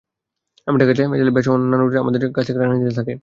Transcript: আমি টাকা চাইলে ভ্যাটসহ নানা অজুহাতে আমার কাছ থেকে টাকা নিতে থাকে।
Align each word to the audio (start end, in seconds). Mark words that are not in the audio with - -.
আমি 0.67 0.77
টাকা 0.81 0.93
চাইলে 0.97 1.31
ভ্যাটসহ 1.35 1.53
নানা 1.61 1.75
অজুহাতে 1.79 1.99
আমার 2.01 2.13
কাছ 2.35 2.43
থেকে 2.47 2.59
টাকা 2.59 2.73
নিতে 2.73 2.93
থাকে। 2.99 3.13